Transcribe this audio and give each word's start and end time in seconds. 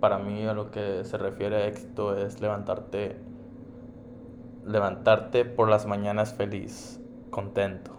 Para 0.00 0.18
mí 0.18 0.46
a 0.46 0.54
lo 0.54 0.70
que 0.70 1.04
se 1.04 1.18
refiere 1.18 1.56
a 1.56 1.66
éxito 1.66 2.16
es 2.16 2.40
levantarte 2.40 3.16
levantarte 4.64 5.44
por 5.44 5.68
las 5.68 5.86
mañanas 5.86 6.34
feliz, 6.34 6.98
contento. 7.30 7.96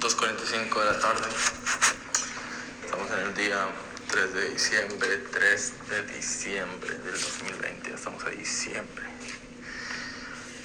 2.45 0.00 0.80
de 0.80 0.84
la 0.84 0.98
tarde. 0.98 1.28
Estamos 2.84 3.10
en 3.10 3.18
el 3.20 3.34
día 3.34 3.68
3 4.10 4.34
de 4.34 4.50
diciembre, 4.50 5.08
3 5.32 5.72
de 5.88 6.14
diciembre 6.14 6.90
del 6.98 7.12
2020. 7.12 7.88
Ya 7.88 7.94
estamos 7.94 8.24
a 8.24 8.30
diciembre. 8.30 9.04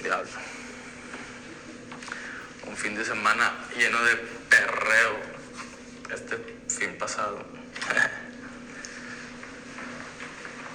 Diablo. 0.02 0.30
Un 2.66 2.76
fin 2.76 2.94
de 2.94 3.04
semana 3.04 3.52
lleno 3.76 4.02
de 4.04 4.16
perreo. 4.48 5.39
Pasado. 7.00 7.40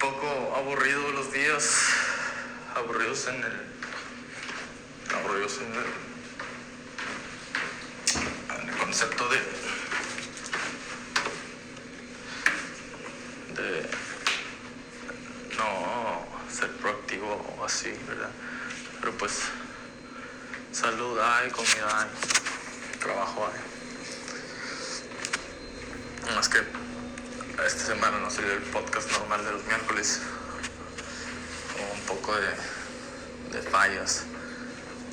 poco 0.00 0.56
aburrido 0.56 1.12
los 1.12 1.32
días. 1.32 1.86
Aburridos 2.74 3.28
en 3.28 3.36
el. 3.36 3.52
Aburridos 5.14 5.58
en 5.58 5.72
el 8.68 8.76
concepto 8.76 9.28
de, 9.28 9.36
de 13.62 13.88
no 15.56 16.26
ser 16.52 16.72
proactivo 16.72 17.56
o 17.56 17.64
así, 17.64 17.92
¿verdad? 18.08 18.32
Pero 19.00 19.12
pues 19.12 19.42
salud 20.72 21.20
hay, 21.20 21.48
comida 21.50 22.00
hay, 22.00 22.08
trabajo 22.98 23.46
hay. 23.46 23.75
Más 26.34 26.48
que 26.48 26.58
esta 27.66 27.86
semana 27.86 28.18
no 28.18 28.30
sería 28.30 28.52
el 28.52 28.62
podcast 28.62 29.10
normal 29.12 29.44
de 29.44 29.52
los 29.52 29.64
miércoles. 29.64 30.20
O 31.78 31.94
un 31.94 32.00
poco 32.02 32.34
de, 32.34 33.58
de 33.58 33.62
fallas, 33.62 34.24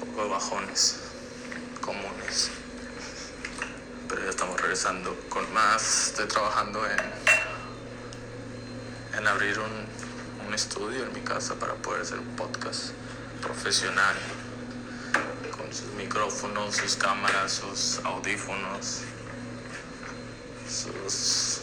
un 0.01 0.07
poco 0.07 0.23
de 0.23 0.29
bajones 0.29 0.99
comunes 1.81 2.51
pero 4.13 4.25
ya 4.25 4.29
estamos 4.29 4.61
regresando 4.61 5.17
con 5.27 5.51
más. 5.53 6.09
Estoy 6.09 6.27
trabajando 6.27 6.85
en, 6.85 6.99
en 9.17 9.27
abrir 9.27 9.57
un, 9.57 10.45
un 10.47 10.53
estudio 10.53 11.03
en 11.03 11.13
mi 11.13 11.21
casa 11.21 11.55
para 11.55 11.73
poder 11.73 12.03
hacer 12.03 12.19
un 12.19 12.35
podcast 12.35 12.91
profesional 13.41 14.15
con 15.57 15.73
sus 15.73 15.87
micrófonos, 15.93 16.75
sus 16.75 16.95
cámaras, 16.95 17.53
sus 17.53 18.01
audífonos, 18.05 19.01
sus, 20.73 21.61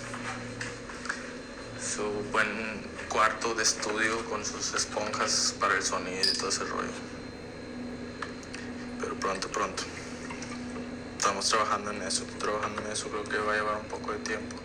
su 1.81 2.03
buen 2.31 2.81
cuarto 3.09 3.55
de 3.55 3.65
estudio 3.65 4.25
con 4.27 4.45
sus 4.45 4.73
esponjas 4.75 5.55
para 5.59 5.75
el 5.75 5.83
sonido 5.83 6.23
y 6.23 6.37
todo 6.37 6.49
ese 6.49 6.65
rollo. 6.65 6.89
Pero 9.01 9.15
pronto, 9.17 9.49
pronto 9.49 9.83
estamos 11.19 11.49
trabajando 11.49 11.91
en 11.91 12.03
eso, 12.03 12.25
trabajando 12.39 12.83
en 12.83 12.93
eso, 12.93 13.09
creo 13.09 13.25
que 13.25 13.39
va 13.39 13.53
a 13.53 13.57
llevar 13.57 13.77
un 13.77 13.89
poco 13.89 14.13
de 14.13 14.19
tiempo. 14.19 14.57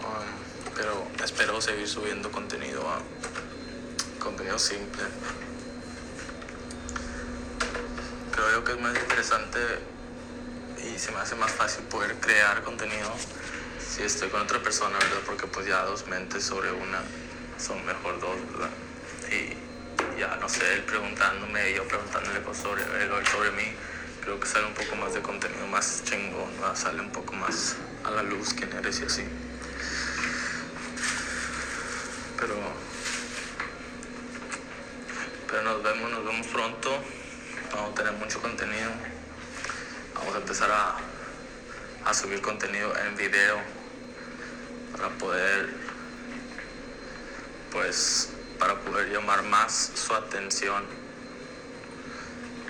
Um, 0.00 0.74
pero 0.74 1.06
espero 1.24 1.60
seguir 1.60 1.88
subiendo 1.88 2.30
contenido, 2.30 2.82
contenido 4.18 4.58
simple. 4.58 5.04
Creo 8.32 8.64
que 8.64 8.72
es 8.72 8.80
más 8.80 8.98
interesante 8.98 9.58
se 10.98 11.12
me 11.12 11.18
hace 11.18 11.36
más 11.36 11.52
fácil 11.52 11.84
poder 11.84 12.14
crear 12.16 12.62
contenido 12.62 13.12
si 13.78 14.02
estoy 14.02 14.28
con 14.28 14.42
otra 14.42 14.60
persona, 14.62 14.98
¿verdad? 14.98 15.20
Porque 15.26 15.46
pues 15.46 15.66
ya 15.66 15.82
dos 15.84 16.06
mentes 16.06 16.44
sobre 16.44 16.72
una 16.72 17.02
son 17.58 17.84
mejor 17.86 18.20
dos, 18.20 18.36
¿verdad? 18.52 18.70
Y 19.30 20.18
ya 20.18 20.36
no 20.36 20.48
sé, 20.48 20.74
él 20.74 20.82
preguntándome 20.82 21.74
yo 21.74 21.86
preguntándole 21.86 22.42
cosas 22.42 22.62
sobre 22.62 22.82
él 22.82 23.12
o 23.12 23.24
sobre 23.26 23.50
mí 23.52 23.72
creo 24.22 24.40
que 24.40 24.46
sale 24.46 24.66
un 24.66 24.74
poco 24.74 24.96
más 24.96 25.14
de 25.14 25.22
contenido 25.22 25.66
más 25.68 26.02
chingón, 26.04 26.50
sale 26.74 27.00
un 27.00 27.10
poco 27.10 27.32
más 27.34 27.76
a 28.04 28.10
la 28.10 28.22
luz 28.22 28.52
quién 28.54 28.72
eres 28.72 29.00
y 29.00 29.04
así. 29.04 29.24
Pero, 32.38 32.54
pero 35.48 35.62
nos 35.62 35.82
vemos, 35.82 36.10
nos 36.10 36.24
vemos 36.24 36.46
pronto. 36.48 36.90
Vamos 37.72 37.90
a 37.92 37.94
tener 37.94 38.12
mucho 38.12 38.40
contenido. 38.40 38.90
Vamos 40.28 40.42
a 40.42 40.44
empezar 40.44 40.70
a, 40.70 40.96
a 42.04 42.12
subir 42.12 42.42
contenido 42.42 42.92
en 42.98 43.16
video 43.16 43.56
para 44.92 45.08
poder, 45.16 45.74
pues, 47.72 48.28
para 48.58 48.78
poder 48.80 49.08
llamar 49.08 49.42
más 49.44 49.90
su 49.94 50.12
atención 50.14 50.84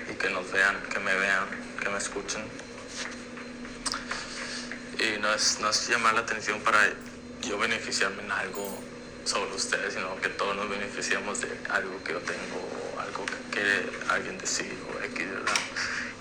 y 0.09 0.15
que 0.15 0.31
nos 0.31 0.53
vean, 0.53 0.81
que 0.85 1.01
me 1.01 1.13
vean, 1.13 1.49
que 1.83 1.89
me 1.89 1.99
escuchen. 1.99 2.45
Y 5.01 5.19
no 5.19 5.35
es, 5.35 5.59
no 5.59 5.71
es 5.71 5.89
llamar 5.89 6.15
la 6.15 6.21
atención 6.21 6.61
para 6.61 6.79
yo 7.43 7.59
beneficiarme 7.59 8.23
en 8.23 8.31
algo 8.31 8.79
sobre 9.29 9.55
ustedes, 9.55 9.93
sino 9.93 10.19
que 10.21 10.31
todos 10.31 10.57
nos 10.57 10.71
beneficiamos 10.71 11.43
de 11.43 11.49
algo 11.69 12.03
que 12.03 12.13
yo 12.13 12.21
tengo 12.21 12.57
o 12.97 13.01
algo 13.01 13.27
que 13.53 13.61
alguien 14.09 14.39
decir 14.39 14.75
o 14.89 15.05
X, 15.05 15.31
¿verdad? 15.31 15.55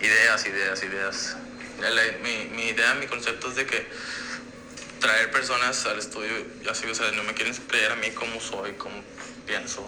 Ideas, 0.01 0.45
ideas, 0.45 0.83
ideas. 0.83 1.37
Mi, 2.21 2.49
mi 2.55 2.67
idea, 2.67 2.95
mi 2.95 3.07
concepto 3.07 3.49
es 3.49 3.55
de 3.55 3.65
que 3.65 3.87
traer 4.99 5.31
personas 5.31 5.85
al 5.85 5.99
estudio, 5.99 6.33
ya 6.63 6.73
sé, 6.73 6.89
o 6.89 6.95
sea, 6.95 7.09
no 7.11 7.23
me 7.23 7.33
quieren 7.33 7.53
creer 7.53 7.93
a 7.93 7.95
mí 7.95 8.11
como 8.11 8.41
soy, 8.41 8.73
como 8.73 9.01
pienso. 9.45 9.87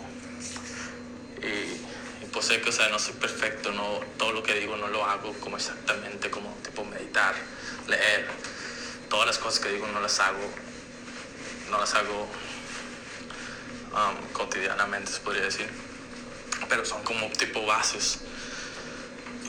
Y 1.41 2.25
pues 2.27 2.45
sé 2.45 2.61
que, 2.61 2.69
o 2.69 2.71
sea, 2.71 2.87
no 2.87 2.99
soy 2.99 3.15
perfecto, 3.15 3.73
no, 3.73 3.99
todo 4.17 4.31
lo 4.31 4.43
que 4.43 4.53
digo 4.53 4.77
no 4.77 4.87
lo 4.87 5.03
hago 5.03 5.33
como 5.41 5.57
exactamente 5.57 6.29
como 6.29 6.55
tipo 6.63 6.85
meditar, 6.85 7.35
leer. 7.87 8.27
Todas 9.09 9.27
las 9.27 9.37
cosas 9.39 9.59
que 9.59 9.69
digo 9.69 9.87
no 9.87 9.99
las 9.99 10.19
hago, 10.19 10.39
no 11.69 11.79
las 11.79 11.93
hago 11.95 12.29
um, 13.93 14.33
cotidianamente, 14.33 15.11
se 15.11 15.19
podría 15.21 15.43
decir. 15.43 15.67
Pero 16.67 16.85
son 16.85 17.03
como 17.03 17.27
tipo 17.31 17.65
bases. 17.65 18.19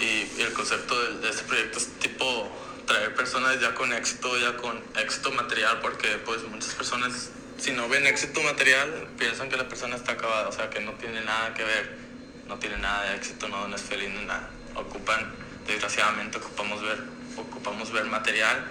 Y, 0.01 0.41
el 0.41 0.53
concepto 0.53 1.01
de, 1.01 1.19
de, 1.19 1.31
este 1.31 1.43
proyecto 1.45 1.78
es 1.78 1.89
tipo 1.99 2.49
traer 2.87 3.15
personas 3.15 3.61
ya 3.61 3.75
con 3.75 3.93
éxito, 3.93 4.39
ya 4.39 4.56
con 4.56 4.83
éxito 4.97 5.31
material, 5.33 5.81
porque 5.81 6.09
pues 6.25 6.43
muchas 6.45 6.75
personas 6.75 7.31
si 7.59 7.73
no 7.73 7.89
ven 7.91 8.06
éxito 8.06 8.41
material 8.43 9.09
piensan 9.19 9.50
que 9.50 9.56
la 9.59 9.69
persona 9.69 9.95
está 9.97 10.12
acabada, 10.12 10.49
o 10.49 10.53
sea 10.53 10.71
que 10.71 10.81
no 10.81 10.93
tiene 10.93 11.21
nada 11.21 11.53
que 11.53 11.62
ver 11.62 12.11
no 12.50 12.59
tiene 12.59 12.79
nada 12.79 13.05
de 13.05 13.17
éxito, 13.17 13.49
no, 13.49 13.73
es 13.73 13.81
feliz 13.81 14.11
ni 14.11 14.25
nada. 14.25 14.50
Ocupan, 14.75 15.33
desgraciadamente, 15.69 16.39
ocupamos 16.39 16.83
ver, 16.83 16.99
ocupamos 17.37 17.93
ver 17.93 18.06
material, 18.06 18.67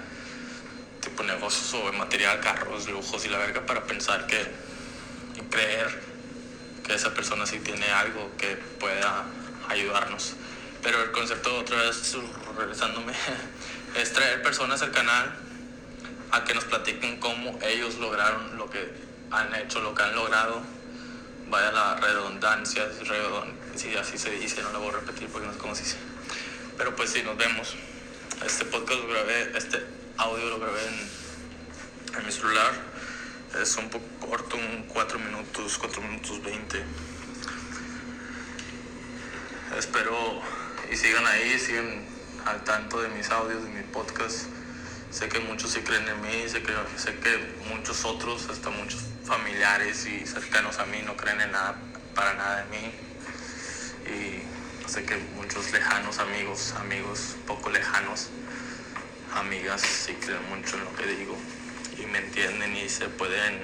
tipo 0.99 1.23
negocios 1.23 1.73
o 1.75 1.93
material, 1.93 2.41
carros, 2.41 2.89
lujos 2.89 3.25
y 3.25 3.29
la 3.29 3.37
verga 3.37 3.65
para 3.65 3.85
pensar 3.85 4.27
que 4.27 4.35
y 5.39 5.49
creer 5.49 6.01
que 6.85 6.93
esa 6.93 7.13
persona 7.13 7.45
sí 7.45 7.59
tiene 7.59 7.85
algo 7.91 8.31
que 8.37 8.55
pueda 8.79 9.25
ayudarnos. 9.67 10.33
Pero 10.81 11.01
el 11.03 11.11
concepto, 11.11 11.57
otra 11.59 11.77
vez 11.77 12.15
regresándome, 12.57 13.13
es 13.95 14.13
traer 14.13 14.41
personas 14.41 14.81
al 14.81 14.91
canal 14.91 15.35
a 16.31 16.43
que 16.43 16.53
nos 16.53 16.65
platiquen 16.65 17.19
cómo 17.19 17.57
ellos 17.61 17.95
lograron 17.95 18.57
lo 18.57 18.69
que 18.69 18.91
han 19.31 19.53
hecho, 19.55 19.81
lo 19.81 19.93
que 19.93 20.03
han 20.03 20.15
logrado. 20.15 20.61
Vaya 21.49 21.71
la 21.71 21.95
redundancia, 21.95 22.87
redund 23.05 23.53
si 23.75 23.95
así 23.95 24.17
se 24.17 24.29
dice, 24.31 24.61
no 24.61 24.71
lo 24.71 24.79
voy 24.81 24.89
a 24.89 24.97
repetir 24.97 25.27
porque 25.29 25.47
no 25.47 25.53
sé 25.53 25.59
cómo 25.59 25.73
se 25.73 25.83
dice. 25.83 25.97
Pero 26.77 26.95
pues 26.95 27.09
sí, 27.09 27.23
nos 27.23 27.37
vemos. 27.37 27.75
Este 28.45 28.65
podcast 28.65 29.01
lo 29.01 29.07
grabé, 29.07 29.51
este 29.57 29.83
audio 30.17 30.49
lo 30.49 30.59
grabé 30.59 30.81
en 30.87 32.25
mi 32.25 32.31
celular. 32.31 32.71
Es 33.57 33.75
un 33.77 33.89
poco 33.89 34.05
corto, 34.19 34.57
un 34.57 34.83
4 34.83 35.17
minutos, 35.17 35.79
4 35.79 36.01
minutos 36.03 36.43
20. 36.43 36.83
Espero 39.77 40.41
y 40.91 40.95
sigan 40.95 41.25
ahí, 41.25 41.57
sigan 41.57 42.05
al 42.45 42.63
tanto 42.63 43.01
de 43.01 43.09
mis 43.09 43.29
audios, 43.31 43.63
de 43.63 43.69
mi 43.71 43.81
podcast. 43.81 44.45
Sé 45.09 45.29
que 45.29 45.39
muchos 45.39 45.71
sí 45.71 45.81
creen 45.81 46.07
en 46.07 46.21
mí, 46.21 46.47
sé 46.47 46.61
que, 46.61 46.73
sé 46.95 47.15
que 47.15 47.55
muchos 47.73 48.05
otros, 48.05 48.47
hasta 48.49 48.69
muchos 48.69 49.01
familiares 49.25 50.05
y 50.05 50.27
cercanos 50.27 50.77
a 50.77 50.85
mí 50.85 51.01
no 51.03 51.17
creen 51.17 51.41
en 51.41 51.51
nada, 51.51 51.75
para 52.13 52.35
nada 52.35 52.63
de 52.63 52.65
mí 52.65 52.91
y 54.05 54.87
sé 54.89 55.05
que 55.05 55.17
muchos 55.35 55.71
lejanos 55.71 56.19
amigos, 56.19 56.75
amigos 56.79 57.35
poco 57.47 57.71
lejanos, 57.71 58.29
amigas 59.33 59.81
sí 59.81 60.13
creen 60.13 60.47
mucho 60.49 60.77
en 60.77 60.85
lo 60.85 60.95
que 60.95 61.07
digo 61.07 61.35
y 62.01 62.05
me 62.07 62.19
entienden 62.19 62.75
y 62.75 62.89
se 62.89 63.09
pueden, 63.09 63.59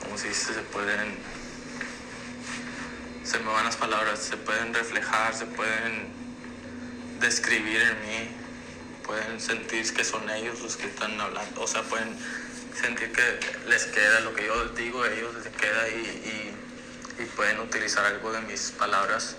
como 0.00 0.16
si 0.18 0.32
se 0.32 0.52
pueden, 0.72 1.16
se 3.24 3.38
me 3.38 3.52
van 3.52 3.64
las 3.64 3.76
palabras, 3.76 4.20
se 4.20 4.36
pueden 4.36 4.72
reflejar, 4.72 5.34
se 5.34 5.46
pueden 5.46 6.08
describir 7.20 7.80
en 7.80 8.00
mí 8.06 8.46
pueden 9.06 9.40
sentir 9.40 9.92
que 9.94 10.04
son 10.04 10.28
ellos 10.30 10.60
los 10.60 10.76
que 10.76 10.86
están 10.86 11.18
hablando, 11.20 11.62
o 11.62 11.66
sea, 11.66 11.82
pueden 11.82 12.16
sentir 12.78 13.12
que 13.12 13.40
les 13.68 13.84
queda 13.84 14.20
lo 14.20 14.34
que 14.34 14.46
yo 14.46 14.68
digo, 14.70 15.06
ellos 15.06 15.34
les 15.36 15.54
queda 15.54 15.88
y, 15.88 16.54
y, 17.18 17.22
y 17.22 17.26
pueden 17.26 17.60
utilizar 17.60 18.04
algo 18.04 18.32
de 18.32 18.40
mis 18.42 18.72
palabras, 18.72 19.36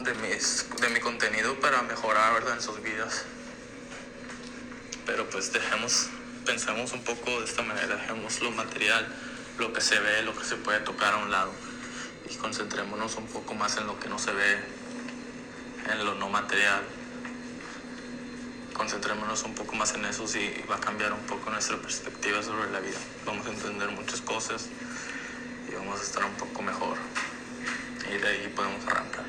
de, 0.00 0.14
mis, 0.14 0.66
de 0.80 0.88
mi 0.88 1.00
contenido 1.00 1.60
para 1.60 1.82
mejorar 1.82 2.34
¿verdad? 2.34 2.54
en 2.54 2.62
sus 2.62 2.82
vidas. 2.82 3.24
Pero 5.08 5.28
pues 5.30 5.50
dejemos, 5.54 6.10
pensemos 6.44 6.92
un 6.92 7.02
poco 7.02 7.40
de 7.40 7.46
esta 7.46 7.62
manera, 7.62 7.96
dejemos 7.96 8.42
lo 8.42 8.50
material, 8.50 9.08
lo 9.58 9.72
que 9.72 9.80
se 9.80 9.98
ve, 9.98 10.22
lo 10.22 10.36
que 10.36 10.44
se 10.44 10.56
puede 10.56 10.80
tocar 10.80 11.14
a 11.14 11.16
un 11.16 11.30
lado 11.30 11.50
y 12.30 12.34
concentrémonos 12.36 13.16
un 13.16 13.26
poco 13.26 13.54
más 13.54 13.78
en 13.78 13.86
lo 13.86 13.98
que 13.98 14.10
no 14.10 14.18
se 14.18 14.32
ve, 14.32 14.58
en 15.90 16.04
lo 16.04 16.14
no 16.14 16.28
material. 16.28 16.82
Concentrémonos 18.74 19.44
un 19.44 19.54
poco 19.54 19.74
más 19.76 19.94
en 19.94 20.04
eso 20.04 20.24
y 20.38 20.62
va 20.70 20.76
a 20.76 20.80
cambiar 20.80 21.14
un 21.14 21.26
poco 21.26 21.48
nuestra 21.50 21.78
perspectiva 21.78 22.42
sobre 22.42 22.70
la 22.70 22.80
vida. 22.80 22.98
Vamos 23.24 23.46
a 23.46 23.50
entender 23.50 23.88
muchas 23.88 24.20
cosas 24.20 24.66
y 25.70 25.74
vamos 25.74 26.00
a 26.00 26.02
estar 26.02 26.22
un 26.22 26.34
poco 26.34 26.60
mejor. 26.60 26.98
Y 28.12 28.18
de 28.18 28.28
ahí 28.28 28.52
podemos 28.54 28.84
arrancar. 28.86 29.24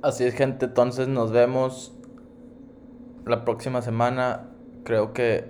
Así 0.00 0.22
es, 0.22 0.34
gente. 0.34 0.66
Entonces 0.66 1.08
nos 1.08 1.32
vemos 1.32 1.92
la 3.26 3.44
próxima 3.44 3.82
semana. 3.82 4.48
Creo 4.84 5.12
que 5.12 5.44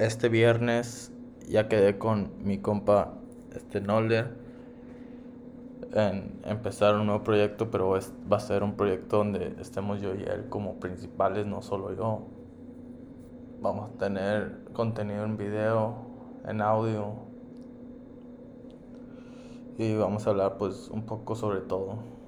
este 0.00 0.28
viernes 0.28 1.12
ya 1.48 1.68
quedé 1.68 1.96
con 1.96 2.32
mi 2.44 2.58
compa 2.58 3.14
este 3.54 3.80
Nolder 3.80 4.34
en 5.92 6.40
empezar 6.44 6.96
un 6.96 7.06
nuevo 7.06 7.22
proyecto, 7.22 7.70
pero 7.70 7.90
va 7.90 8.36
a 8.36 8.40
ser 8.40 8.64
un 8.64 8.74
proyecto 8.74 9.18
donde 9.18 9.54
estemos 9.60 10.00
yo 10.00 10.12
y 10.16 10.22
él 10.22 10.48
como 10.48 10.80
principales, 10.80 11.46
no 11.46 11.62
solo 11.62 11.94
yo. 11.94 12.26
Vamos 13.60 13.90
a 13.90 13.98
tener 13.98 14.64
contenido 14.72 15.24
en 15.24 15.36
video, 15.36 15.94
en 16.48 16.60
audio. 16.60 17.12
Y 19.78 19.94
vamos 19.94 20.26
a 20.26 20.30
hablar 20.30 20.58
pues 20.58 20.88
un 20.88 21.06
poco 21.06 21.36
sobre 21.36 21.60
todo. 21.60 22.21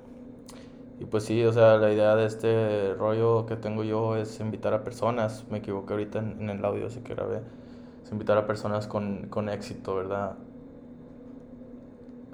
Y 1.01 1.07
pues 1.07 1.25
sí, 1.25 1.45
o 1.45 1.53
sea, 1.53 1.77
la 1.77 1.93
idea 1.93 2.15
de 2.15 2.27
este 2.27 2.95
rollo 2.95 3.47
que 3.47 3.57
tengo 3.57 3.83
yo 3.85 4.17
es 4.17 4.39
invitar 4.41 4.75
a 4.75 4.85
personas, 4.85 5.45
me 5.51 5.59
equivoqué 5.59 5.93
ahorita 5.95 6.21
en, 6.21 6.43
en 6.43 6.51
el 6.51 6.65
audio, 6.65 6.87
así 6.87 7.01
que 7.01 7.15
grabé, 7.15 7.41
es 8.03 8.13
invitar 8.13 8.39
a 8.39 8.47
personas 8.47 8.87
con, 8.87 9.29
con 9.29 9.49
éxito, 9.49 9.97
¿verdad? 9.97 10.37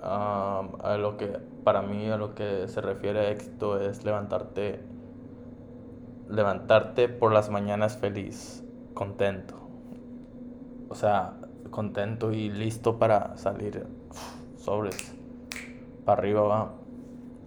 Um, 0.03 0.81
a 0.83 0.97
lo 0.99 1.19
que 1.19 1.27
para 1.63 1.83
mí 1.83 2.09
a 2.09 2.17
lo 2.17 2.35
que 2.35 2.69
se 2.69 2.81
refiere 2.81 3.31
éxito 3.31 3.79
es 3.79 4.03
levantarte 4.03 4.81
levantarte 6.27 7.09
por 7.11 7.33
las 7.33 7.51
mañanas 7.51 7.99
feliz, 7.99 8.65
contento. 8.95 9.57
O 10.89 10.95
sea, 10.95 11.35
contento 11.71 12.33
y 12.33 12.49
listo 12.49 12.99
para 12.99 13.37
salir 13.37 13.87
sobres 14.57 15.15
para 16.05 16.21
arriba 16.21 16.43
va. 16.43 16.80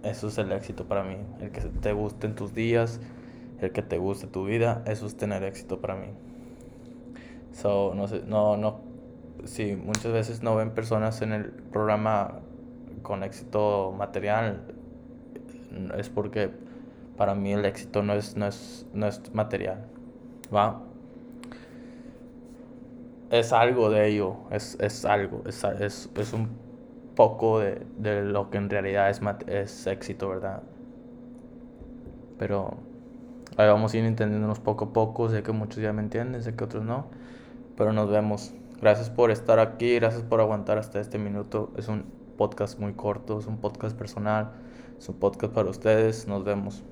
Eso 0.04 0.28
es 0.28 0.38
el 0.38 0.52
éxito 0.52 0.84
para 0.84 1.02
mí. 1.02 1.16
El 1.40 1.50
que 1.50 1.60
te 1.60 1.92
gusten 1.92 2.34
tus 2.34 2.54
días, 2.54 3.00
el 3.60 3.72
que 3.72 3.82
te 3.82 3.98
guste 3.98 4.26
tu 4.26 4.44
vida, 4.44 4.82
eso 4.86 5.06
es 5.06 5.16
tener 5.16 5.42
éxito 5.42 5.80
para 5.80 5.96
mí. 5.96 6.08
So, 7.52 7.94
no 7.94 8.08
sé, 8.08 8.22
no, 8.26 8.56
no, 8.56 8.80
sí, 9.44 9.76
muchas 9.76 10.12
veces 10.12 10.42
no 10.42 10.56
ven 10.56 10.70
personas 10.70 11.22
en 11.22 11.32
el 11.32 11.50
programa 11.50 12.40
con 13.02 13.22
éxito 13.22 13.94
material, 13.96 14.64
es 15.96 16.08
porque 16.08 16.50
para 17.16 17.34
mí 17.34 17.52
el 17.52 17.64
éxito 17.64 18.02
no 18.02 18.14
es, 18.14 18.36
no 18.36 18.46
es, 18.46 18.86
no 18.92 19.06
es 19.06 19.32
material, 19.32 19.86
¿va? 20.54 20.80
Es 23.30 23.52
algo 23.52 23.90
de 23.90 24.08
ello, 24.08 24.36
es, 24.50 24.76
es 24.80 25.04
algo, 25.04 25.42
es, 25.46 25.64
es, 25.64 26.10
es, 26.16 26.32
un 26.32 26.48
poco 27.14 27.60
de, 27.60 27.86
de, 27.98 28.22
lo 28.22 28.50
que 28.50 28.58
en 28.58 28.70
realidad 28.70 29.10
es, 29.10 29.20
es 29.46 29.86
éxito, 29.86 30.28
¿verdad? 30.28 30.62
Pero 32.38 32.76
vamos 33.56 33.94
a 33.94 33.98
ir 33.98 34.04
entendiéndonos 34.04 34.60
poco 34.60 34.86
a 34.86 34.92
poco, 34.92 35.28
sé 35.28 35.42
que 35.42 35.52
muchos 35.52 35.82
ya 35.82 35.92
me 35.92 36.02
entienden, 36.02 36.42
sé 36.42 36.54
que 36.54 36.64
otros 36.64 36.84
no, 36.84 37.06
pero 37.76 37.92
nos 37.92 38.10
vemos. 38.10 38.52
Gracias 38.80 39.08
por 39.10 39.30
estar 39.30 39.58
aquí, 39.60 39.94
gracias 39.94 40.22
por 40.22 40.40
aguantar 40.40 40.78
hasta 40.78 41.00
este 41.00 41.18
minuto. 41.18 41.72
Es 41.76 41.88
un 41.88 42.04
podcast 42.36 42.78
muy 42.78 42.92
corto, 42.92 43.38
es 43.38 43.46
un 43.46 43.58
podcast 43.58 43.96
personal, 43.96 44.52
es 44.98 45.08
un 45.08 45.16
podcast 45.16 45.52
para 45.52 45.70
ustedes. 45.70 46.26
Nos 46.26 46.44
vemos. 46.44 46.82